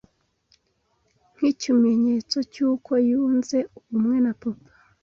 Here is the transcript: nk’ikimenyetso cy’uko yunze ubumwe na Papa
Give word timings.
nk’ikimenyetso 1.35 2.37
cy’uko 2.53 2.91
yunze 3.09 3.57
ubumwe 3.77 4.17
na 4.25 4.33
Papa 4.41 4.69